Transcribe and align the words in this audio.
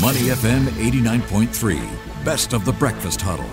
Money 0.00 0.28
FM 0.28 0.66
89.3, 0.68 2.24
best 2.24 2.52
of 2.52 2.64
the 2.64 2.72
breakfast 2.72 3.20
huddle. 3.20 3.50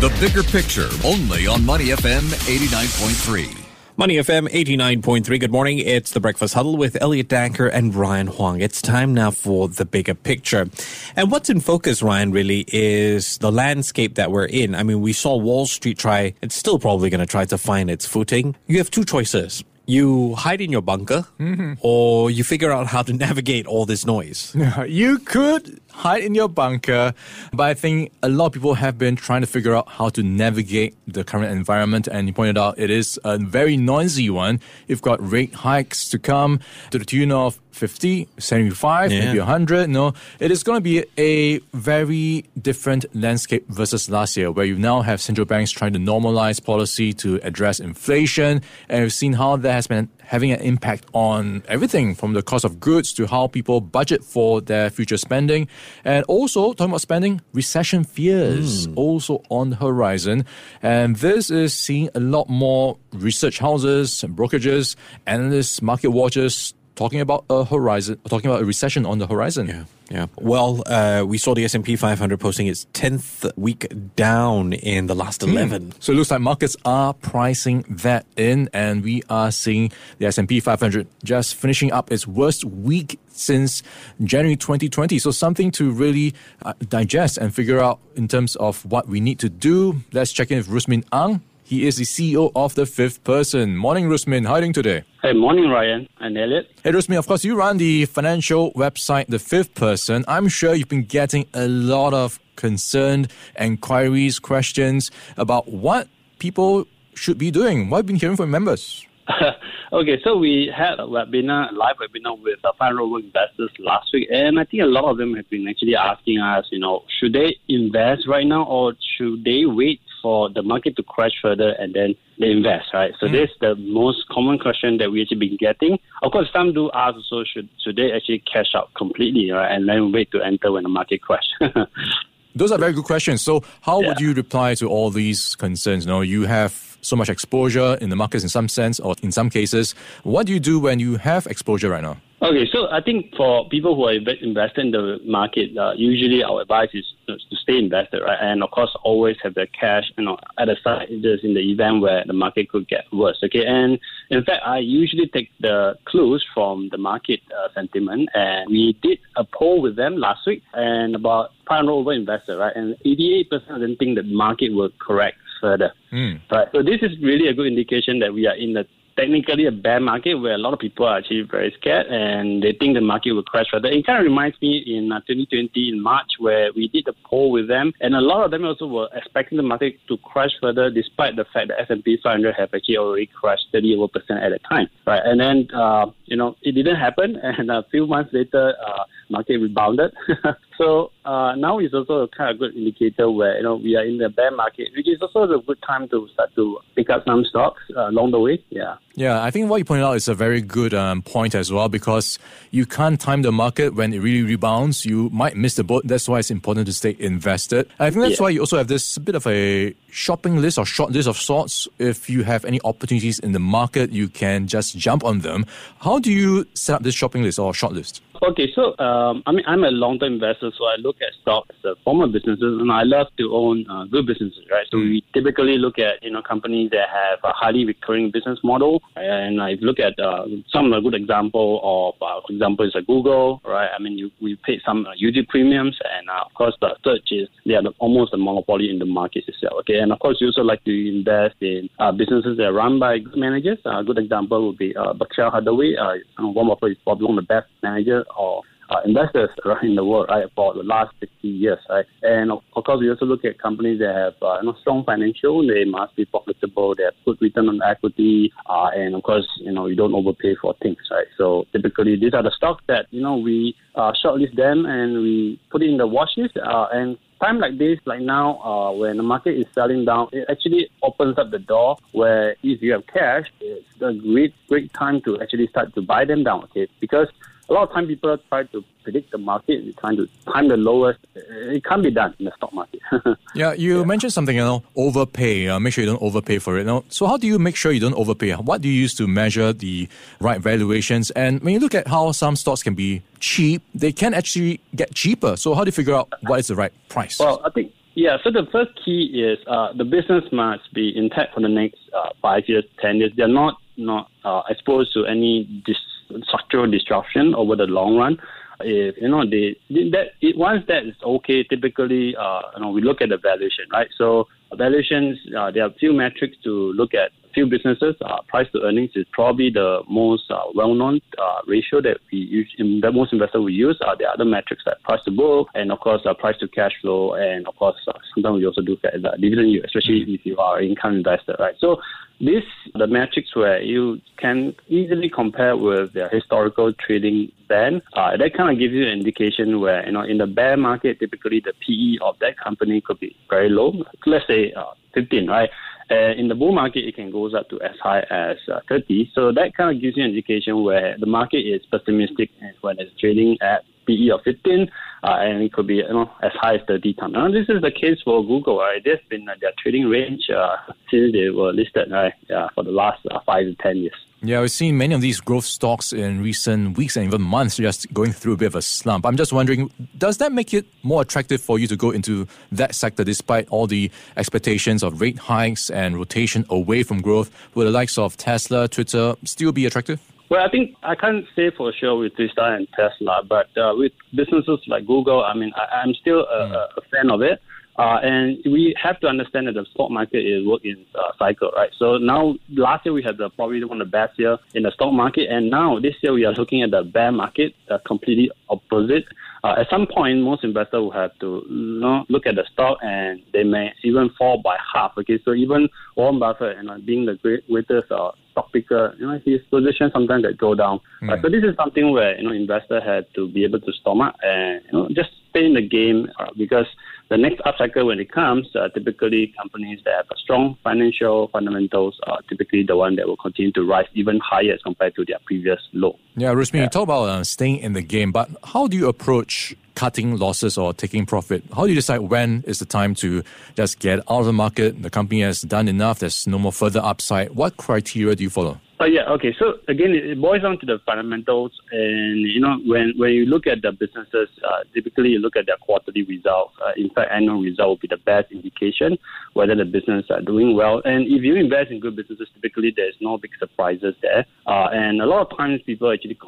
The 0.00 0.08
bigger 0.18 0.42
picture, 0.42 0.88
only 1.04 1.46
on 1.46 1.62
Money 1.66 1.88
FM 1.88 2.22
89.3. 2.48 3.66
Money 3.98 4.16
FM 4.16 4.48
89.3. 4.48 5.40
Good 5.40 5.52
morning. 5.52 5.78
It's 5.78 6.12
the 6.12 6.20
Breakfast 6.20 6.54
Huddle 6.54 6.78
with 6.78 6.96
Elliot 7.02 7.28
Danker 7.28 7.70
and 7.70 7.94
Ryan 7.94 8.28
Huang. 8.28 8.62
It's 8.62 8.80
time 8.80 9.12
now 9.12 9.30
for 9.30 9.68
the 9.68 9.84
bigger 9.84 10.14
picture. 10.14 10.70
And 11.16 11.30
what's 11.30 11.50
in 11.50 11.60
focus, 11.60 12.02
Ryan, 12.02 12.32
really 12.32 12.64
is 12.68 13.36
the 13.38 13.52
landscape 13.52 14.14
that 14.14 14.30
we're 14.30 14.46
in. 14.46 14.74
I 14.74 14.84
mean, 14.84 15.02
we 15.02 15.12
saw 15.12 15.36
Wall 15.36 15.66
Street 15.66 15.98
try, 15.98 16.32
it's 16.40 16.56
still 16.56 16.78
probably 16.78 17.10
going 17.10 17.20
to 17.20 17.26
try 17.26 17.44
to 17.44 17.58
find 17.58 17.90
its 17.90 18.06
footing. 18.06 18.56
You 18.68 18.78
have 18.78 18.90
two 18.90 19.04
choices 19.04 19.62
you 19.86 20.34
hide 20.34 20.60
in 20.60 20.70
your 20.70 20.82
bunker 20.82 21.26
mm-hmm. 21.38 21.74
or 21.80 22.30
you 22.30 22.44
figure 22.44 22.70
out 22.70 22.86
how 22.86 23.02
to 23.02 23.12
navigate 23.12 23.66
all 23.66 23.84
this 23.84 24.06
noise. 24.06 24.54
you 24.86 25.18
could 25.18 25.80
hide 25.92 26.24
in 26.24 26.34
your 26.34 26.48
bunker, 26.48 27.14
but 27.52 27.64
I 27.64 27.74
think 27.74 28.12
a 28.22 28.28
lot 28.28 28.46
of 28.46 28.52
people 28.52 28.74
have 28.74 28.98
been 28.98 29.16
trying 29.16 29.42
to 29.42 29.46
figure 29.46 29.74
out 29.74 29.88
how 29.88 30.08
to 30.10 30.22
navigate 30.22 30.96
the 31.06 31.24
current 31.24 31.52
environment. 31.52 32.08
And 32.08 32.26
you 32.28 32.34
pointed 32.34 32.58
out 32.58 32.78
it 32.78 32.90
is 32.90 33.20
a 33.24 33.38
very 33.38 33.76
noisy 33.76 34.30
one. 34.30 34.60
You've 34.88 35.02
got 35.02 35.18
rate 35.20 35.54
hikes 35.54 36.08
to 36.10 36.18
come 36.18 36.60
to 36.90 36.98
the 36.98 37.04
tune 37.04 37.32
of 37.32 37.60
50, 37.72 38.28
75, 38.38 39.12
yeah. 39.12 39.26
maybe 39.26 39.38
100. 39.38 39.88
No, 39.88 40.12
it 40.38 40.50
is 40.50 40.62
going 40.62 40.76
to 40.76 40.82
be 40.82 41.04
a 41.18 41.58
very 41.74 42.44
different 42.60 43.04
landscape 43.14 43.66
versus 43.68 44.10
last 44.10 44.36
year, 44.36 44.50
where 44.50 44.66
you 44.66 44.76
now 44.76 45.00
have 45.00 45.20
central 45.20 45.46
banks 45.46 45.70
trying 45.70 45.92
to 45.94 45.98
normalize 45.98 46.62
policy 46.62 47.12
to 47.14 47.40
address 47.42 47.80
inflation. 47.80 48.62
And 48.88 49.02
we've 49.02 49.12
seen 49.12 49.34
how 49.34 49.56
that 49.56 49.72
has 49.72 49.86
been 49.86 50.10
having 50.22 50.52
an 50.52 50.60
impact 50.60 51.06
on 51.12 51.62
everything 51.68 52.14
from 52.14 52.32
the 52.32 52.42
cost 52.42 52.64
of 52.64 52.80
goods 52.80 53.12
to 53.14 53.26
how 53.26 53.46
people 53.48 53.80
budget 53.80 54.22
for 54.24 54.60
their 54.60 54.88
future 54.88 55.16
spending. 55.16 55.68
And 56.04 56.24
also, 56.26 56.72
talking 56.72 56.90
about 56.90 57.00
spending, 57.00 57.40
recession 57.52 58.04
fears 58.04 58.86
mm. 58.86 58.96
also 58.96 59.42
on 59.50 59.70
the 59.70 59.76
horizon. 59.76 60.44
And 60.82 61.16
this 61.16 61.50
is 61.50 61.74
seeing 61.74 62.08
a 62.14 62.20
lot 62.20 62.48
more 62.48 62.98
research 63.12 63.58
houses, 63.58 64.22
and 64.22 64.36
brokerages, 64.36 64.96
analysts, 65.26 65.82
market 65.82 66.10
watchers 66.10 66.74
talking 66.94 67.20
about 67.20 67.44
a 67.50 67.64
horizon, 67.64 68.18
talking 68.28 68.50
about 68.50 68.62
a 68.62 68.64
recession 68.64 69.06
on 69.06 69.18
the 69.18 69.26
horizon. 69.26 69.66
Yeah. 69.66 69.84
Yeah. 70.10 70.26
Well, 70.36 70.82
uh, 70.86 71.24
we 71.26 71.38
saw 71.38 71.54
the 71.54 71.64
S&P 71.64 71.96
500 71.96 72.38
posting 72.38 72.66
its 72.66 72.86
10th 72.92 73.50
week 73.56 73.90
down 74.14 74.74
in 74.74 75.06
the 75.06 75.14
last 75.14 75.42
11. 75.42 75.82
Hmm. 75.82 75.90
So 76.00 76.12
it 76.12 76.16
looks 76.16 76.30
like 76.30 76.42
markets 76.42 76.76
are 76.84 77.14
pricing 77.14 77.86
that 77.88 78.26
in 78.36 78.68
and 78.74 79.02
we 79.02 79.22
are 79.30 79.50
seeing 79.50 79.90
the 80.18 80.26
S&P 80.26 80.60
500 80.60 81.06
just 81.24 81.54
finishing 81.54 81.92
up 81.92 82.12
its 82.12 82.26
worst 82.26 82.64
week 82.66 83.18
since 83.28 83.82
January 84.22 84.56
2020. 84.56 85.18
So 85.18 85.30
something 85.30 85.70
to 85.72 85.90
really 85.90 86.34
uh, 86.62 86.74
digest 86.88 87.38
and 87.38 87.54
figure 87.54 87.80
out 87.80 87.98
in 88.14 88.28
terms 88.28 88.54
of 88.56 88.84
what 88.84 89.08
we 89.08 89.18
need 89.18 89.38
to 89.38 89.48
do. 89.48 90.02
Let's 90.12 90.32
check 90.32 90.50
in 90.50 90.58
with 90.58 90.68
Rusmin 90.68 91.04
Ang, 91.10 91.40
he 91.72 91.86
is 91.86 91.96
the 91.96 92.04
CEO 92.04 92.52
of 92.54 92.74
the 92.74 92.84
Fifth 92.84 93.24
Person. 93.24 93.78
Morning, 93.78 94.06
Rusmin. 94.06 94.44
How 94.46 94.52
are 94.52 94.56
you 94.58 94.64
doing 94.64 94.72
today? 94.74 95.04
Hey, 95.22 95.32
morning, 95.32 95.70
Ryan 95.70 96.06
and 96.20 96.36
Elliot. 96.36 96.70
Hey, 96.84 96.92
Rusmin. 96.92 97.16
Of 97.18 97.26
course, 97.26 97.46
you 97.46 97.56
run 97.56 97.78
the 97.78 98.04
financial 98.04 98.72
website, 98.72 99.28
The 99.28 99.38
Fifth 99.38 99.74
Person. 99.74 100.22
I'm 100.28 100.48
sure 100.48 100.74
you've 100.74 100.90
been 100.90 101.06
getting 101.06 101.46
a 101.54 101.66
lot 101.68 102.12
of 102.12 102.38
concerned 102.56 103.32
inquiries, 103.58 104.38
questions 104.38 105.10
about 105.38 105.66
what 105.66 106.08
people 106.38 106.84
should 107.14 107.38
be 107.38 107.50
doing. 107.50 107.88
What 107.88 107.96
have 108.00 108.06
been 108.06 108.16
hearing 108.16 108.36
from 108.36 108.50
members? 108.50 109.06
okay, 109.94 110.20
so 110.22 110.36
we 110.36 110.70
had 110.76 111.00
a 111.00 111.04
webinar, 111.04 111.72
live 111.72 111.96
webinar 111.96 112.38
with 112.38 112.58
uh, 112.64 112.72
five 112.78 112.92
investors 112.92 113.70
last 113.78 114.10
week, 114.12 114.28
and 114.30 114.60
I 114.60 114.64
think 114.64 114.82
a 114.82 114.92
lot 114.98 115.10
of 115.10 115.16
them 115.16 115.32
have 115.36 115.48
been 115.48 115.66
actually 115.66 115.96
asking 115.96 116.38
us, 116.38 116.66
you 116.70 116.80
know, 116.80 117.04
should 117.18 117.32
they 117.32 117.56
invest 117.70 118.28
right 118.28 118.46
now 118.46 118.64
or 118.64 118.92
should 119.16 119.42
they 119.44 119.64
wait 119.64 120.00
for 120.22 120.48
the 120.48 120.62
market 120.62 120.96
to 120.96 121.02
crash 121.02 121.32
further 121.42 121.70
and 121.78 121.92
then 121.92 122.14
they 122.38 122.50
invest, 122.50 122.94
right? 122.94 123.12
So 123.20 123.26
mm. 123.26 123.32
this 123.32 123.50
is 123.50 123.56
the 123.60 123.74
most 123.76 124.28
common 124.28 124.58
question 124.58 124.98
that 124.98 125.10
we 125.10 125.20
actually 125.20 125.38
been 125.38 125.56
getting. 125.58 125.98
Of 126.22 126.32
course, 126.32 126.48
some 126.52 126.72
do 126.72 126.90
ask 126.94 127.16
also 127.16 127.44
should 127.44 127.68
should 127.82 127.96
they 127.96 128.12
actually 128.12 128.40
cash 128.40 128.74
out 128.74 128.94
completely, 128.94 129.50
right, 129.50 129.70
and 129.70 129.88
then 129.88 130.12
wait 130.12 130.30
to 130.30 130.40
enter 130.40 130.72
when 130.72 130.84
the 130.84 130.88
market 130.88 131.22
crash. 131.22 131.46
Those 132.54 132.70
are 132.70 132.78
very 132.78 132.92
good 132.92 133.04
questions. 133.04 133.40
So, 133.40 133.62
how 133.80 134.00
yeah. 134.00 134.08
would 134.08 134.20
you 134.20 134.34
reply 134.34 134.74
to 134.74 134.88
all 134.88 135.10
these 135.10 135.56
concerns? 135.56 136.04
You 136.04 136.10
know, 136.10 136.20
you 136.20 136.42
have 136.42 136.98
so 137.00 137.16
much 137.16 137.28
exposure 137.28 137.96
in 138.00 138.10
the 138.10 138.16
markets 138.16 138.44
in 138.44 138.50
some 138.50 138.68
sense, 138.68 139.00
or 139.00 139.14
in 139.22 139.32
some 139.32 139.50
cases. 139.50 139.94
What 140.22 140.46
do 140.46 140.52
you 140.52 140.60
do 140.60 140.78
when 140.78 140.98
you 140.98 141.16
have 141.16 141.46
exposure 141.46 141.90
right 141.90 142.02
now? 142.02 142.18
Okay, 142.42 142.66
so 142.72 142.90
I 142.90 143.00
think 143.00 143.32
for 143.36 143.68
people 143.68 143.94
who 143.94 144.06
are 144.06 144.12
invested 144.14 144.86
in 144.86 144.90
the 144.90 145.20
market, 145.24 145.78
uh, 145.78 145.92
usually 145.94 146.42
our 146.42 146.62
advice 146.62 146.88
is 146.92 147.04
to, 147.28 147.36
stay 147.62 147.78
invested, 147.78 148.20
right? 148.20 148.38
And 148.40 148.64
of 148.64 148.72
course, 148.72 148.90
always 149.04 149.36
have 149.44 149.54
the 149.54 149.68
cash, 149.78 150.10
you 150.18 150.24
know, 150.24 150.36
at 150.58 150.66
the 150.66 150.76
side 150.82 151.06
just 151.22 151.44
in 151.44 151.54
the 151.54 151.60
event 151.60 152.00
where 152.00 152.24
the 152.26 152.32
market 152.32 152.68
could 152.68 152.88
get 152.88 153.04
worse. 153.12 153.38
Okay, 153.44 153.64
and 153.64 153.96
in 154.30 154.42
fact, 154.42 154.62
I 154.66 154.78
usually 154.78 155.28
take 155.28 155.50
the 155.60 155.94
clues 156.04 156.44
from 156.52 156.88
the 156.90 156.98
market 156.98 157.38
uh, 157.56 157.68
sentiment, 157.74 158.28
and 158.34 158.68
we 158.68 158.98
did 159.02 159.20
a 159.36 159.44
poll 159.44 159.80
with 159.80 159.94
them 159.94 160.16
last 160.16 160.40
week, 160.44 160.64
and 160.74 161.14
about 161.14 161.50
500 161.68 161.92
over 161.92 162.12
investors, 162.12 162.58
right? 162.58 162.74
And 162.74 162.96
88% 163.06 163.52
of 163.70 163.80
them 163.82 163.94
think 164.00 164.16
the 164.16 164.24
market 164.24 164.70
will 164.70 164.90
correct 165.00 165.36
further. 165.60 165.92
Mm. 166.12 166.40
Right. 166.50 166.66
So 166.72 166.82
this 166.82 167.00
is 167.02 167.12
really 167.22 167.46
a 167.46 167.54
good 167.54 167.68
indication 167.68 168.18
that 168.18 168.34
we 168.34 168.48
are 168.48 168.56
in 168.56 168.72
the 168.74 168.84
technically 169.16 169.66
a 169.66 169.72
bear 169.72 170.00
market 170.00 170.34
where 170.34 170.54
a 170.54 170.58
lot 170.58 170.72
of 170.72 170.78
people 170.78 171.06
are 171.06 171.18
actually 171.18 171.42
very 171.42 171.74
scared 171.78 172.06
and 172.06 172.62
they 172.62 172.72
think 172.72 172.94
the 172.94 173.00
market 173.00 173.32
will 173.32 173.42
crash 173.42 173.66
further. 173.70 173.88
It 173.88 174.06
kind 174.06 174.18
of 174.18 174.24
reminds 174.24 174.60
me 174.60 174.82
in 174.86 175.12
uh, 175.12 175.20
2020 175.20 175.88
in 175.88 176.02
March 176.02 176.30
where 176.38 176.72
we 176.74 176.88
did 176.88 177.06
a 177.08 177.12
poll 177.24 177.50
with 177.50 177.68
them 177.68 177.92
and 178.00 178.14
a 178.14 178.20
lot 178.20 178.44
of 178.44 178.50
them 178.50 178.64
also 178.64 178.86
were 178.86 179.08
expecting 179.14 179.56
the 179.56 179.62
market 179.62 179.96
to 180.08 180.16
crash 180.18 180.50
further 180.60 180.90
despite 180.90 181.36
the 181.36 181.44
fact 181.52 181.68
that 181.68 181.80
S&P 181.90 182.18
500 182.22 182.54
have 182.54 182.70
actually 182.74 182.96
already 182.96 183.26
crashed 183.26 183.66
30 183.72 183.96
over 183.96 184.08
percent 184.08 184.42
at 184.42 184.52
a 184.52 184.58
time, 184.60 184.88
right? 185.06 185.22
And 185.24 185.40
then, 185.40 185.68
uh, 185.74 186.06
you 186.26 186.36
know, 186.36 186.56
it 186.62 186.72
didn't 186.72 186.96
happen 186.96 187.36
and 187.42 187.70
a 187.70 187.84
few 187.90 188.06
months 188.06 188.32
later, 188.32 188.74
uh, 188.86 189.04
market 189.32 189.58
rebounded. 189.58 190.12
so 190.78 191.10
uh, 191.24 191.54
now 191.56 191.78
is 191.78 191.92
also 191.92 192.22
a 192.22 192.28
kind 192.28 192.50
of 192.50 192.58
good 192.58 192.76
indicator 192.76 193.30
where 193.30 193.56
you 193.56 193.62
know 193.62 193.76
we 193.76 193.96
are 193.96 194.04
in 194.04 194.18
the 194.18 194.28
bear 194.28 194.50
market, 194.50 194.88
which 194.96 195.08
is 195.08 195.20
also 195.20 195.50
a 195.52 195.62
good 195.62 195.82
time 195.82 196.08
to 196.10 196.28
start 196.32 196.54
to 196.54 196.78
pick 196.94 197.10
up 197.10 197.24
some 197.24 197.44
stocks 197.44 197.82
uh, 197.96 198.08
along 198.08 198.30
the 198.30 198.38
way. 198.38 198.62
Yeah. 198.70 198.96
Yeah, 199.14 199.42
I 199.42 199.50
think 199.50 199.68
what 199.68 199.76
you 199.76 199.84
pointed 199.84 200.04
out 200.04 200.16
is 200.16 200.26
a 200.28 200.34
very 200.34 200.62
good 200.62 200.94
um, 200.94 201.20
point 201.20 201.54
as 201.54 201.70
well 201.70 201.88
because 201.90 202.38
you 202.70 202.86
can't 202.86 203.20
time 203.20 203.42
the 203.42 203.52
market 203.52 203.94
when 203.94 204.14
it 204.14 204.20
really 204.20 204.42
rebounds. 204.42 205.04
You 205.04 205.28
might 205.30 205.54
miss 205.54 205.74
the 205.74 205.84
boat. 205.84 206.06
That's 206.06 206.28
why 206.28 206.38
it's 206.38 206.50
important 206.50 206.86
to 206.86 206.94
stay 206.94 207.14
invested. 207.18 207.90
I 207.98 208.10
think 208.10 208.22
that's 208.22 208.38
yeah. 208.38 208.44
why 208.44 208.50
you 208.50 208.60
also 208.60 208.78
have 208.78 208.88
this 208.88 209.18
bit 209.18 209.34
of 209.34 209.46
a 209.46 209.94
shopping 210.10 210.62
list 210.62 210.78
or 210.78 210.86
short 210.86 211.12
list 211.12 211.28
of 211.28 211.36
sorts. 211.36 211.88
If 211.98 212.30
you 212.30 212.44
have 212.44 212.64
any 212.64 212.80
opportunities 212.84 213.38
in 213.38 213.52
the 213.52 213.58
market, 213.58 214.12
you 214.12 214.28
can 214.28 214.66
just 214.66 214.96
jump 214.96 215.24
on 215.24 215.40
them. 215.40 215.66
How 216.00 216.18
do 216.18 216.32
you 216.32 216.66
set 216.74 216.96
up 216.96 217.02
this 217.02 217.14
shopping 217.14 217.42
list 217.42 217.58
or 217.58 217.74
short 217.74 217.92
list? 217.92 218.22
Okay, 218.42 218.66
so 218.74 218.98
um, 218.98 219.44
I 219.46 219.52
mean, 219.52 219.64
I'm 219.68 219.84
a 219.84 219.90
long-term 219.90 220.34
investor, 220.34 220.72
so 220.76 220.86
I 220.86 220.96
look 220.96 221.14
at 221.22 221.28
stocks 221.40 221.76
as 221.84 221.96
former 222.02 222.26
businesses, 222.26 222.80
and 222.80 222.90
I 222.90 223.04
love 223.04 223.28
to 223.38 223.54
own 223.54 223.86
uh, 223.88 224.04
good 224.06 224.26
businesses, 224.26 224.66
right? 224.68 224.84
So 224.90 224.96
mm. 224.96 225.10
we 225.10 225.24
typically 225.32 225.78
look 225.78 226.00
at 226.00 226.20
you 226.24 226.30
know 226.32 226.42
companies 226.42 226.90
that 226.90 227.06
have 227.08 227.38
a 227.44 227.52
highly 227.52 227.84
recurring 227.84 228.32
business 228.32 228.58
model, 228.64 229.00
and 229.14 229.62
I 229.62 229.76
look 229.80 230.00
at 230.00 230.18
uh, 230.18 230.46
some 230.72 230.90
the 230.90 230.98
good 230.98 231.14
example 231.14 231.78
of, 231.84 232.20
uh, 232.20 232.40
for 232.44 232.52
example, 232.52 232.84
is 232.84 232.96
a 232.96 233.02
Google, 233.02 233.62
right? 233.64 233.90
I 233.96 234.02
mean, 234.02 234.18
you, 234.18 234.28
we 234.40 234.58
pay 234.66 234.80
some 234.84 235.06
uh, 235.06 235.12
YouTube 235.14 235.46
premiums, 235.46 235.96
and 236.18 236.28
uh, 236.28 236.42
of 236.44 236.52
course, 236.54 236.74
the 236.80 236.96
search 237.04 237.28
is 237.30 237.48
they 237.64 237.74
are 237.74 237.82
almost 238.00 238.34
a 238.34 238.38
monopoly 238.38 238.90
in 238.90 238.98
the 238.98 239.06
market 239.06 239.44
itself. 239.46 239.74
Okay, 239.82 240.00
and 240.00 240.10
of 240.10 240.18
course, 240.18 240.38
you 240.40 240.48
also 240.48 240.62
like 240.62 240.82
to 240.82 241.08
invest 241.08 241.54
in 241.60 241.88
uh, 242.00 242.10
businesses 242.10 242.56
that 242.56 242.64
are 242.64 242.72
run 242.72 242.98
by 242.98 243.20
good 243.20 243.36
managers. 243.36 243.78
a 243.84 244.02
good 244.02 244.18
example 244.18 244.66
would 244.66 244.78
be 244.78 244.96
uh, 244.96 245.12
Berkshire 245.12 245.48
Hathaway. 245.48 245.94
Uh, 245.94 246.18
one 246.42 246.68
of 246.68 246.78
is 246.90 246.96
probably 247.04 247.26
one 247.26 247.38
of 247.38 247.46
the 247.46 247.54
best 247.54 247.68
managers 247.84 248.26
or 248.36 248.62
uh, 248.92 249.00
investors 249.04 249.50
around 249.64 249.84
in 249.84 249.94
the 249.94 250.04
world, 250.04 250.26
right, 250.28 250.46
for 250.54 250.74
the 250.74 250.82
last 250.82 251.14
50 251.20 251.48
years, 251.48 251.78
right? 251.88 252.04
And 252.22 252.50
of, 252.52 252.62
course, 252.84 253.00
we 253.00 253.10
also 253.10 253.24
look 253.24 253.44
at 253.44 253.58
companies 253.58 254.00
that 254.00 254.14
have 254.14 254.34
uh, 254.42 254.58
you 254.60 254.66
know, 254.66 254.76
strong 254.80 255.04
financial. 255.04 255.66
They 255.66 255.84
must 255.84 256.14
be 256.16 256.24
profitable. 256.24 256.94
They 256.94 257.04
have 257.04 257.14
good 257.24 257.38
return 257.40 257.68
on 257.68 257.80
equity, 257.82 258.52
uh, 258.66 258.90
and 258.94 259.14
of 259.14 259.22
course, 259.22 259.46
you 259.56 259.72
know, 259.72 259.86
you 259.86 259.96
don't 259.96 260.14
overpay 260.14 260.56
for 260.56 260.74
things, 260.82 260.98
right? 261.10 261.26
So 261.38 261.66
typically, 261.72 262.16
these 262.16 262.34
are 262.34 262.42
the 262.42 262.50
stocks 262.50 262.82
that 262.88 263.06
you 263.10 263.22
know 263.22 263.36
we 263.36 263.74
uh, 263.94 264.12
shortlist 264.22 264.56
them 264.56 264.84
and 264.86 265.22
we 265.22 265.60
put 265.70 265.82
it 265.82 265.88
in 265.88 265.96
the 265.96 266.06
watch 266.06 266.30
list. 266.36 266.56
Uh, 266.56 266.88
and 266.92 267.16
time 267.42 267.58
like 267.58 267.78
this, 267.78 267.98
like 268.04 268.20
now, 268.20 268.58
uh, 268.60 268.92
when 268.92 269.16
the 269.16 269.22
market 269.22 269.58
is 269.58 269.66
selling 269.74 270.04
down, 270.04 270.28
it 270.32 270.46
actually 270.48 270.88
opens 271.02 271.38
up 271.38 271.50
the 271.50 271.58
door 271.58 271.96
where 272.12 272.52
if 272.62 272.80
you 272.82 272.92
have 272.92 273.06
cash, 273.06 273.46
it's 273.60 274.00
a 274.00 274.12
great, 274.12 274.54
great 274.68 274.92
time 274.92 275.20
to 275.22 275.40
actually 275.40 275.66
start 275.66 275.92
to 275.94 276.02
buy 276.02 276.24
them 276.24 276.44
down, 276.44 276.62
okay? 276.64 276.86
Because 277.00 277.28
a 277.72 277.74
lot 277.74 277.88
of 277.88 277.94
time 277.94 278.06
people 278.06 278.36
try 278.50 278.64
to 278.64 278.84
predict 279.02 279.30
the 279.30 279.38
market, 279.38 279.96
trying 279.96 280.16
to 280.16 280.28
time 280.52 280.68
the 280.68 280.76
lowest. 280.76 281.18
It 281.34 281.82
can't 281.84 282.02
be 282.02 282.10
done 282.10 282.34
in 282.38 282.44
the 282.44 282.52
stock 282.54 282.72
market. 282.74 283.00
yeah, 283.54 283.72
you 283.72 284.00
yeah. 284.00 284.04
mentioned 284.04 284.34
something, 284.34 284.54
you 284.54 284.62
know, 284.62 284.82
overpay. 284.94 285.68
Uh, 285.68 285.80
make 285.80 285.94
sure 285.94 286.04
you 286.04 286.10
don't 286.10 286.20
overpay 286.20 286.58
for 286.58 286.78
it. 286.78 286.84
Now, 286.84 287.04
so 287.08 287.26
how 287.26 287.38
do 287.38 287.46
you 287.46 287.58
make 287.58 287.74
sure 287.74 287.90
you 287.90 288.00
don't 288.00 288.14
overpay? 288.14 288.52
What 288.56 288.82
do 288.82 288.88
you 288.88 288.94
use 288.94 289.14
to 289.14 289.26
measure 289.26 289.72
the 289.72 290.06
right 290.38 290.60
valuations? 290.60 291.30
And 291.30 291.62
when 291.62 291.72
you 291.72 291.80
look 291.80 291.94
at 291.94 292.08
how 292.08 292.32
some 292.32 292.56
stocks 292.56 292.82
can 292.82 292.94
be 292.94 293.22
cheap, 293.40 293.82
they 293.94 294.12
can 294.12 294.34
actually 294.34 294.80
get 294.94 295.14
cheaper. 295.14 295.56
So 295.56 295.74
how 295.74 295.84
do 295.84 295.88
you 295.88 295.92
figure 295.92 296.14
out 296.14 296.30
what 296.42 296.60
is 296.60 296.66
the 296.66 296.74
right 296.74 296.92
price? 297.08 297.38
Well, 297.38 297.62
I 297.64 297.70
think 297.70 297.92
yeah, 298.14 298.36
so 298.44 298.50
the 298.50 298.66
first 298.70 298.90
key 299.02 299.42
is 299.42 299.58
uh, 299.66 299.94
the 299.94 300.04
business 300.04 300.44
must 300.52 300.92
be 300.92 301.16
intact 301.16 301.54
for 301.54 301.60
the 301.60 301.68
next 301.68 301.98
uh, 302.14 302.28
five 302.42 302.64
years, 302.68 302.84
ten 303.00 303.16
years. 303.16 303.32
They're 303.34 303.48
not 303.48 303.80
not 303.96 304.30
uh, 304.44 304.62
exposed 304.68 305.14
to 305.14 305.24
any 305.24 305.64
dis- 305.86 306.11
structural 306.46 306.90
disruption 306.90 307.54
over 307.54 307.76
the 307.76 307.84
long 307.84 308.16
run. 308.16 308.38
If 308.80 309.16
you 309.20 309.28
know 309.28 309.44
they 309.48 309.76
that 310.10 310.32
it, 310.40 310.56
once 310.56 310.84
that 310.88 311.04
is 311.06 311.14
okay, 311.22 311.62
typically 311.62 312.34
uh, 312.36 312.62
you 312.74 312.82
know 312.82 312.90
we 312.90 313.00
look 313.02 313.20
at 313.20 313.28
the 313.28 313.38
valuation, 313.38 313.84
right? 313.92 314.08
So 314.16 314.48
valuations, 314.74 315.38
uh, 315.56 315.70
there 315.70 315.84
are 315.84 315.88
a 315.88 315.94
few 315.94 316.12
metrics 316.12 316.56
to 316.64 316.92
look 316.94 317.14
at 317.14 317.30
few 317.52 317.66
businesses, 317.66 318.14
uh, 318.22 318.42
price 318.48 318.66
to 318.72 318.82
earnings 318.82 319.10
is 319.14 319.26
probably 319.32 319.70
the 319.70 320.02
most 320.08 320.50
uh, 320.50 320.62
well-known 320.74 321.20
uh, 321.38 321.60
ratio 321.66 322.00
that 322.00 322.18
we 322.30 322.38
use, 322.38 322.72
in, 322.78 323.00
that 323.00 323.12
most 323.12 323.32
investors 323.32 323.60
will 323.60 323.70
use. 323.70 323.98
Uh, 324.00 324.14
there 324.14 324.28
are 324.28 324.34
other 324.34 324.44
metrics 324.44 324.82
like 324.86 325.00
price 325.02 325.22
to 325.24 325.30
book, 325.30 325.68
and 325.74 325.92
of 325.92 326.00
course, 326.00 326.22
uh, 326.24 326.34
price 326.34 326.56
to 326.58 326.68
cash 326.68 326.92
flow, 327.00 327.34
and 327.34 327.66
of 327.66 327.76
course, 327.76 327.96
uh, 328.08 328.12
sometimes 328.34 328.58
we 328.58 328.66
also 328.66 328.82
do 328.82 328.96
the 329.02 329.36
dividend 329.40 329.70
yield, 329.70 329.84
especially 329.84 330.22
if 330.22 330.44
you 330.44 330.56
are 330.58 330.78
an 330.78 330.88
income 330.88 331.14
investor, 331.14 331.56
right? 331.58 331.74
So 331.78 332.00
this 332.42 332.64
the 332.94 333.06
metrics 333.06 333.54
where 333.54 333.80
you 333.80 334.20
can 334.36 334.74
easily 334.88 335.30
compare 335.30 335.76
with 335.76 336.12
their 336.12 336.28
historical 336.28 336.92
trading 336.92 337.52
band. 337.68 338.02
Uh, 338.14 338.36
that 338.36 338.54
kind 338.54 338.68
of 338.70 338.78
gives 338.78 338.92
you 338.92 339.06
an 339.06 339.12
indication 339.12 339.80
where 339.80 340.04
you 340.04 340.12
know 340.12 340.22
in 340.22 340.38
the 340.38 340.46
bear 340.46 340.76
market, 340.76 341.20
typically 341.20 341.60
the 341.60 341.72
PE 341.86 342.18
of 342.20 342.36
that 342.40 342.58
company 342.58 343.00
could 343.00 343.20
be 343.20 343.36
very 343.48 343.68
low. 343.68 343.94
Let's 344.26 344.46
say 344.48 344.72
uh, 344.72 344.92
15, 345.14 345.46
right? 345.46 345.70
Uh, 346.12 346.32
in 346.36 346.46
the 346.46 346.54
bull 346.54 346.72
market, 346.72 347.06
it 347.08 347.16
can 347.16 347.30
go 347.30 347.46
up 347.56 347.70
to 347.70 347.80
as 347.80 347.96
high 348.02 348.20
as 348.30 348.58
uh, 348.70 348.80
30. 348.86 349.32
So 349.34 349.50
that 349.52 349.74
kind 349.74 349.96
of 349.96 350.02
gives 350.02 350.16
you 350.16 350.24
an 350.24 350.30
indication 350.30 350.82
where 350.82 351.16
the 351.18 351.26
market 351.26 351.60
is 351.60 351.80
pessimistic 351.90 352.50
and 352.60 352.74
when 352.82 352.96
it's 352.98 353.18
trading 353.18 353.56
at 353.62 353.82
PE 354.06 354.28
of 354.34 354.40
15, 354.44 354.90
uh, 355.22 355.36
and 355.40 355.62
it 355.62 355.72
could 355.72 355.86
be 355.86 355.96
you 355.96 356.08
know 356.08 356.30
as 356.42 356.52
high 356.60 356.74
as 356.74 356.80
30 356.86 357.14
times. 357.14 357.32
Now, 357.32 357.50
this 357.50 357.68
is 357.70 357.80
the 357.80 357.90
case 357.90 358.18
for 358.24 358.44
Google. 358.44 358.78
Right? 358.78 359.00
There's 359.02 359.20
been 359.30 359.48
uh, 359.48 359.54
their 359.60 359.72
trading 359.82 360.04
range 360.04 360.42
uh, 360.54 360.76
since 361.10 361.32
they 361.32 361.48
were 361.48 361.72
listed 361.72 362.10
right, 362.10 362.34
uh, 362.54 362.68
for 362.74 362.84
the 362.84 362.90
last 362.90 363.26
five 363.46 363.64
to 363.64 363.74
10 363.76 363.96
years. 363.96 364.12
Yeah, 364.44 364.60
we've 364.60 364.72
seen 364.72 364.98
many 364.98 365.14
of 365.14 365.20
these 365.20 365.40
growth 365.40 365.64
stocks 365.64 366.12
in 366.12 366.42
recent 366.42 366.98
weeks 366.98 367.16
and 367.16 367.26
even 367.26 367.40
months 367.42 367.76
just 367.76 368.12
going 368.12 368.32
through 368.32 368.54
a 368.54 368.56
bit 368.56 368.66
of 368.66 368.74
a 368.74 368.82
slump. 368.82 369.24
I'm 369.24 369.36
just 369.36 369.52
wondering, 369.52 369.88
does 370.18 370.38
that 370.38 370.50
make 370.50 370.74
it 370.74 370.84
more 371.04 371.22
attractive 371.22 371.60
for 371.60 371.78
you 371.78 371.86
to 371.86 371.94
go 371.94 372.10
into 372.10 372.48
that 372.72 372.96
sector 372.96 373.22
despite 373.22 373.68
all 373.68 373.86
the 373.86 374.10
expectations 374.36 375.04
of 375.04 375.20
rate 375.20 375.38
hikes 375.38 375.90
and 375.90 376.16
rotation 376.16 376.66
away 376.70 377.04
from 377.04 377.22
growth? 377.22 377.52
Will 377.76 377.84
the 377.84 377.92
likes 377.92 378.18
of 378.18 378.36
Tesla, 378.36 378.88
Twitter 378.88 379.36
still 379.44 379.70
be 379.70 379.86
attractive? 379.86 380.20
Well, 380.48 380.64
I 380.66 380.68
think 380.68 380.96
I 381.04 381.14
can't 381.14 381.46
say 381.54 381.70
for 381.70 381.92
sure 381.92 382.16
with 382.16 382.36
Tesla 382.36 382.74
and 382.74 382.88
Tesla, 382.96 383.44
but 383.48 383.68
uh, 383.78 383.94
with 383.96 384.10
businesses 384.34 384.80
like 384.88 385.06
Google, 385.06 385.44
I 385.44 385.54
mean, 385.54 385.70
I, 385.76 386.02
am 386.02 386.14
still 386.14 386.40
a, 386.40 386.88
a 386.96 387.00
fan 387.12 387.30
of 387.30 387.42
it. 387.42 387.62
Uh, 387.98 388.18
and 388.22 388.58
we 388.64 388.94
have 389.00 389.20
to 389.20 389.26
understand 389.26 389.66
that 389.66 389.74
the 389.74 389.84
stock 389.92 390.10
market 390.10 390.38
is 390.38 390.66
work 390.66 390.80
in 390.84 391.04
uh, 391.14 391.30
cycle, 391.38 391.70
right? 391.76 391.90
So 391.98 392.16
now, 392.16 392.54
last 392.70 393.04
year 393.04 393.12
we 393.12 393.22
had 393.22 393.36
the, 393.36 393.50
probably 393.50 393.84
one 393.84 394.00
of 394.00 394.06
the 394.06 394.10
best 394.10 394.38
year 394.38 394.56
in 394.74 394.84
the 394.84 394.90
stock 394.92 395.12
market, 395.12 395.50
and 395.50 395.68
now 395.70 395.98
this 395.98 396.14
year 396.22 396.32
we 396.32 396.46
are 396.46 396.52
looking 396.54 396.82
at 396.82 396.90
the 396.90 397.02
bear 397.02 397.30
market, 397.30 397.74
uh, 397.90 397.98
completely 398.06 398.50
opposite. 398.70 399.24
Uh, 399.62 399.74
at 399.78 399.90
some 399.90 400.06
point, 400.06 400.40
most 400.40 400.64
investors 400.64 401.00
will 401.00 401.10
have 401.10 401.38
to 401.40 401.62
you 401.68 402.00
know, 402.00 402.24
look 402.30 402.46
at 402.46 402.54
the 402.54 402.64
stock, 402.72 402.96
and 403.02 403.42
they 403.52 403.62
may 403.62 403.92
even 404.04 404.30
fall 404.38 404.60
by 404.62 404.76
half. 404.94 405.12
Okay, 405.18 405.38
so 405.44 405.52
even 405.52 405.88
Warren 406.16 406.38
Buffett, 406.38 406.78
you 406.78 406.84
know, 406.84 406.98
being 407.04 407.26
the 407.26 407.34
great, 407.34 407.68
greatest 407.68 408.10
uh, 408.10 408.30
stock 408.52 408.72
picker, 408.72 409.14
you 409.18 409.26
know, 409.26 409.40
his 409.44 409.60
position 409.70 410.10
sometimes 410.12 410.44
that 410.44 410.56
go 410.56 410.74
down. 410.74 411.00
Mm. 411.22 411.42
so 411.42 411.48
this 411.48 411.64
is 411.64 411.74
something 411.76 412.12
where 412.12 412.38
you 412.38 412.44
know 412.44 412.52
investor 412.52 413.00
had 413.00 413.26
to 413.34 413.48
be 413.48 413.64
able 413.64 413.80
to 413.80 413.92
stomach 413.92 414.34
and 414.42 414.82
you 414.86 414.92
know 414.92 415.08
just 415.12 415.30
stay 415.50 415.66
in 415.66 415.74
the 415.74 415.86
game 415.86 416.28
uh, 416.38 416.46
because 416.56 416.86
the 417.28 417.38
next 417.38 417.60
upcycle 417.62 418.06
when 418.06 418.20
it 418.20 418.30
comes, 418.30 418.66
uh, 418.76 418.88
typically 418.90 419.54
companies 419.56 420.00
that 420.04 420.14
have 420.16 420.26
a 420.30 420.36
strong 420.36 420.76
financial 420.84 421.48
fundamentals 421.48 422.18
are 422.26 422.40
typically 422.48 422.82
the 422.82 422.96
one 422.96 423.16
that 423.16 423.26
will 423.26 423.38
continue 423.38 423.72
to 423.72 423.84
rise 423.84 424.06
even 424.14 424.38
higher 424.40 424.72
as 424.72 424.82
compared 424.82 425.14
to 425.14 425.24
their 425.24 425.38
previous 425.46 425.80
low. 425.94 426.18
Yeah, 426.36 426.52
Rusmin, 426.52 426.74
yeah. 426.74 426.82
you 426.82 426.88
talk 426.90 427.04
about 427.04 427.28
uh, 427.28 427.44
staying 427.44 427.78
in 427.78 427.94
the 427.94 428.02
game, 428.02 428.32
but 428.32 428.50
how 428.64 428.86
do 428.86 428.96
you 428.98 429.08
approach 429.08 429.74
cutting 429.94 430.36
losses 430.36 430.78
or 430.78 430.92
taking 430.92 431.26
profit? 431.26 431.62
How 431.74 431.84
do 431.84 431.88
you 431.88 431.94
decide 431.94 432.18
when 432.18 432.64
is 432.66 432.78
the 432.78 432.84
time 432.84 433.14
to 433.16 433.42
just 433.74 433.98
get 433.98 434.18
out 434.20 434.40
of 434.40 434.46
the 434.46 434.52
market? 434.52 435.02
The 435.02 435.10
company 435.10 435.42
has 435.42 435.62
done 435.62 435.88
enough. 435.88 436.20
There's 436.20 436.46
no 436.46 436.58
more 436.58 436.72
further 436.72 437.00
upside. 437.00 437.50
What 437.50 437.76
criteria 437.76 438.34
do 438.34 438.42
you 438.42 438.50
follow? 438.50 438.80
Oh 439.02 439.04
yeah, 439.04 439.28
okay. 439.30 439.52
So 439.58 439.78
again, 439.88 440.12
it 440.14 440.40
boils 440.40 440.62
down 440.62 440.78
to 440.78 440.86
the 440.86 441.00
fundamentals, 441.04 441.72
and 441.90 442.38
you 442.38 442.60
know, 442.60 442.78
when 442.86 443.14
when 443.16 443.32
you 443.32 443.46
look 443.46 443.66
at 443.66 443.82
the 443.82 443.90
businesses, 443.90 444.48
uh, 444.62 444.84
typically 444.94 445.30
you 445.30 445.40
look 445.40 445.56
at 445.56 445.66
their 445.66 445.76
quarterly 445.78 446.22
results. 446.22 446.74
Uh, 446.80 446.92
in 446.96 447.10
fact, 447.10 447.32
annual 447.32 447.60
result 447.60 447.88
will 447.88 447.96
be 447.96 448.06
the 448.06 448.16
best 448.18 448.52
indication 448.52 449.18
whether 449.54 449.74
the 449.74 449.84
business 449.84 450.26
are 450.30 450.40
doing 450.40 450.76
well. 450.76 451.02
And 451.04 451.26
if 451.26 451.42
you 451.42 451.56
invest 451.56 451.90
in 451.90 451.98
good 451.98 452.14
businesses, 452.14 452.46
typically 452.54 452.92
there's 452.94 453.16
no 453.20 453.38
big 453.38 453.50
surprises 453.58 454.14
there. 454.22 454.46
Uh, 454.68 454.88
and 454.92 455.20
a 455.20 455.26
lot 455.26 455.50
of 455.50 455.58
times 455.58 455.82
people 455.82 456.12
actually 456.12 456.38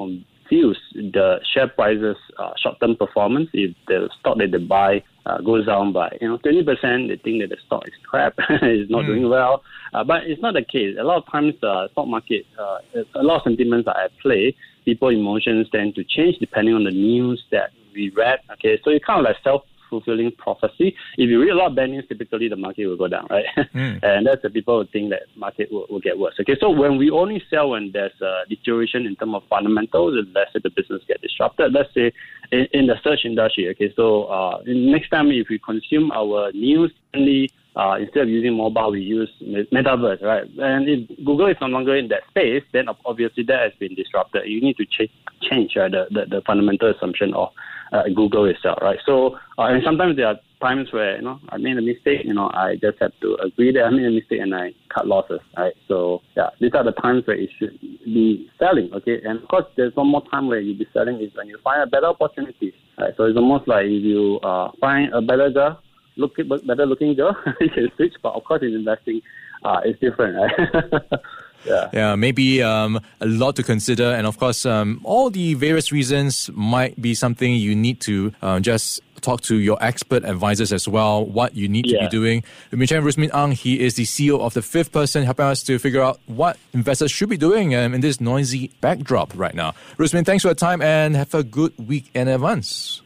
confuse 0.45 0.79
the 0.93 1.39
share 1.53 1.67
prices 1.67 2.17
uh, 2.37 2.51
short-term 2.61 2.95
performance 2.95 3.49
if 3.53 3.75
the 3.87 4.09
stock 4.19 4.37
that 4.37 4.51
they 4.51 4.57
buy 4.57 5.03
uh, 5.25 5.39
goes 5.41 5.65
down 5.65 5.91
by 5.91 6.15
you 6.21 6.27
know 6.27 6.37
20%, 6.37 7.07
they 7.07 7.15
think 7.17 7.41
that 7.41 7.49
the 7.49 7.57
stock 7.65 7.83
is 7.87 7.93
crap, 8.07 8.33
is 8.61 8.89
not 8.89 9.03
mm. 9.03 9.07
doing 9.07 9.29
well. 9.29 9.63
Uh, 9.93 10.03
but 10.03 10.23
it's 10.23 10.41
not 10.41 10.53
the 10.53 10.63
case. 10.63 10.95
A 10.99 11.03
lot 11.03 11.17
of 11.17 11.31
times, 11.31 11.53
uh, 11.63 11.87
stock 11.91 12.07
market, 12.07 12.45
uh, 12.59 12.77
a 13.15 13.23
lot 13.23 13.37
of 13.37 13.43
sentiments 13.43 13.87
are 13.87 13.99
at 13.99 14.11
play. 14.19 14.55
People 14.83 15.09
emotions 15.09 15.67
tend 15.71 15.95
to 15.95 16.03
change 16.03 16.37
depending 16.39 16.75
on 16.75 16.83
the 16.83 16.91
news 16.91 17.43
that 17.51 17.71
we 17.93 18.11
read. 18.11 18.39
Okay, 18.53 18.79
so 18.83 18.91
it's 18.91 19.03
kind 19.03 19.19
of 19.19 19.25
like 19.25 19.37
self 19.43 19.63
fulfilling 19.95 20.31
prophecy. 20.31 20.95
If 21.17 21.29
you 21.29 21.41
read 21.41 21.51
a 21.51 21.55
lot 21.55 21.71
of 21.71 21.75
bad 21.75 21.89
news, 21.89 22.05
typically 22.07 22.49
the 22.49 22.55
market 22.55 22.87
will 22.87 22.97
go 22.97 23.07
down, 23.07 23.27
right? 23.29 23.45
Mm. 23.73 23.99
and 24.03 24.27
that's 24.27 24.41
the 24.41 24.49
people 24.49 24.81
who 24.81 24.87
think 24.91 25.09
that 25.11 25.23
market 25.35 25.71
will, 25.71 25.85
will 25.89 25.99
get 25.99 26.17
worse. 26.17 26.35
Okay, 26.39 26.57
so 26.59 26.69
when 26.69 26.97
we 26.97 27.09
only 27.09 27.43
sell 27.49 27.69
when 27.69 27.91
there's 27.91 28.19
a 28.21 28.43
deterioration 28.49 29.05
in 29.05 29.15
terms 29.15 29.35
of 29.35 29.43
fundamentals, 29.49 30.25
let's 30.33 30.53
say 30.53 30.59
the 30.63 30.69
business 30.69 31.01
get 31.07 31.21
disrupted. 31.21 31.73
Let's 31.73 31.93
say 31.93 32.11
in, 32.51 32.67
in 32.73 32.87
the 32.87 32.95
search 33.03 33.25
industry. 33.25 33.69
Okay, 33.69 33.93
so 33.95 34.25
uh, 34.25 34.61
next 34.65 35.09
time 35.09 35.31
if 35.31 35.47
we 35.49 35.59
consume 35.59 36.11
our 36.11 36.51
news 36.51 36.91
only 37.13 37.51
uh, 37.75 37.97
instead 37.99 38.23
of 38.23 38.29
using 38.29 38.55
mobile, 38.55 38.91
we 38.91 39.01
use 39.01 39.29
metaverse, 39.43 40.21
right? 40.21 40.45
And 40.59 40.87
if 40.87 41.25
Google 41.25 41.47
is 41.47 41.57
no 41.59 41.67
longer 41.67 41.95
in 41.95 42.07
that 42.07 42.21
space, 42.29 42.63
then 42.71 42.85
obviously 43.05 43.43
that 43.43 43.59
has 43.59 43.73
been 43.79 43.95
disrupted. 43.95 44.43
You 44.47 44.61
need 44.61 44.77
to 44.77 44.85
ch- 44.85 45.11
change 45.41 45.75
right, 45.75 45.91
the, 45.91 46.07
the, 46.09 46.25
the 46.37 46.41
fundamental 46.47 46.89
assumption 46.89 47.33
of 47.33 47.49
uh, 47.95 48.03
Google 48.15 48.45
itself, 48.45 48.79
right? 48.81 48.99
So, 49.05 49.35
uh, 49.57 49.63
and 49.63 49.81
sometimes 49.83 50.17
there 50.17 50.27
are 50.27 50.35
times 50.61 50.87
where, 50.91 51.17
you 51.17 51.21
know, 51.21 51.39
I 51.49 51.57
made 51.57 51.77
a 51.77 51.81
mistake, 51.81 52.21
you 52.25 52.33
know, 52.33 52.49
I 52.53 52.75
just 52.81 52.97
have 52.99 53.11
to 53.21 53.37
agree 53.45 53.71
that 53.73 53.83
I 53.83 53.89
made 53.89 54.05
a 54.05 54.11
mistake 54.11 54.41
and 54.41 54.53
I 54.53 54.71
cut 54.93 55.07
losses, 55.07 55.39
right? 55.57 55.73
So, 55.87 56.21
yeah, 56.35 56.49
these 56.59 56.71
are 56.73 56.83
the 56.83 56.91
times 56.93 57.25
where 57.25 57.37
you 57.37 57.47
should 57.59 57.79
be 57.79 58.49
selling, 58.59 58.89
okay? 58.93 59.21
And 59.23 59.41
of 59.41 59.47
course, 59.47 59.65
there's 59.77 59.95
one 59.95 60.07
more 60.07 60.23
time 60.31 60.47
where 60.47 60.59
you'll 60.59 60.77
be 60.77 60.87
selling 60.93 61.21
is 61.21 61.31
when 61.35 61.47
you 61.47 61.57
find 61.63 61.81
a 61.81 61.87
better 61.87 62.07
opportunity, 62.07 62.73
right? 62.97 63.13
So 63.17 63.23
it's 63.25 63.37
almost 63.37 63.67
like 63.67 63.85
if 63.85 64.03
you 64.03 64.39
uh, 64.43 64.71
find 64.79 65.13
a 65.13 65.21
better 65.21 65.49
girl, 65.49 65.81
look 66.17 66.35
better 66.37 66.85
looking 66.85 67.15
girl, 67.15 67.35
you 67.59 67.69
can 67.69 67.89
switch. 67.95 68.13
But 68.21 68.33
of 68.33 68.43
course, 68.43 68.61
in 68.61 68.73
investing, 68.73 69.21
uh, 69.65 69.81
it's 69.83 69.99
different, 69.99 70.37
right? 70.37 71.01
yeah. 71.65 71.89
yeah, 71.91 72.15
maybe 72.15 72.61
um, 72.61 73.01
a 73.19 73.25
lot 73.25 73.55
to 73.55 73.63
consider, 73.63 74.05
and 74.11 74.27
of 74.27 74.37
course, 74.37 74.65
um, 74.65 75.01
all 75.03 75.29
the 75.29 75.55
various 75.55 75.91
reasons 75.91 76.49
might 76.53 77.01
be 77.01 77.15
something 77.15 77.53
you 77.55 77.75
need 77.75 77.99
to 78.01 78.31
uh, 78.41 78.59
just 78.59 79.01
talk 79.21 79.41
to 79.41 79.55
your 79.55 79.77
expert 79.81 80.23
advisors 80.23 80.71
as 80.71 80.87
well, 80.87 81.25
what 81.25 81.55
you 81.55 81.67
need 81.67 81.87
yeah. 81.87 81.97
to 81.97 82.05
be 82.05 82.09
doing. 82.09 82.43
Been 82.69 82.79
Rusmin 82.79 83.33
Ang. 83.33 83.53
He 83.53 83.79
is 83.79 83.95
the 83.95 84.03
CEO 84.03 84.39
of 84.39 84.53
the 84.53 84.61
fifth 84.61 84.91
person, 84.91 85.23
helping 85.23 85.45
us 85.45 85.63
to 85.63 85.79
figure 85.79 86.01
out 86.01 86.19
what 86.27 86.57
investors 86.73 87.11
should 87.11 87.29
be 87.29 87.37
doing 87.37 87.73
um, 87.73 87.95
in 87.95 88.01
this 88.01 88.21
noisy 88.21 88.71
backdrop 88.81 89.33
right 89.35 89.55
now. 89.55 89.73
Rusmin, 89.97 90.25
thanks 90.25 90.43
for 90.43 90.49
your 90.49 90.55
time 90.55 90.81
and 90.81 91.15
have 91.15 91.33
a 91.33 91.43
good 91.43 91.73
week 91.79 92.11
in 92.13 92.27
advance. 92.27 93.01